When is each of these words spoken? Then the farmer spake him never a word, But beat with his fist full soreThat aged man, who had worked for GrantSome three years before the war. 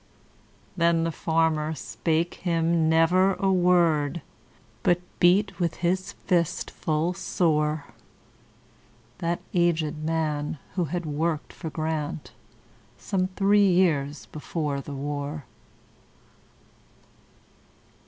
Then 0.75 1.03
the 1.03 1.11
farmer 1.11 1.75
spake 1.75 2.33
him 2.41 2.89
never 2.89 3.33
a 3.35 3.51
word, 3.53 4.23
But 4.81 4.99
beat 5.19 5.59
with 5.59 5.75
his 5.75 6.13
fist 6.13 6.71
full 6.71 7.13
soreThat 7.13 7.85
aged 9.53 9.97
man, 10.03 10.57
who 10.73 10.85
had 10.85 11.05
worked 11.05 11.53
for 11.53 11.69
GrantSome 11.69 13.29
three 13.35 13.69
years 13.69 14.25
before 14.25 14.81
the 14.81 14.95
war. 14.95 15.45